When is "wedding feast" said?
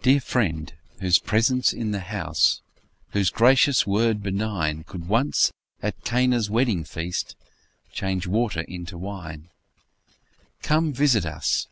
6.48-7.36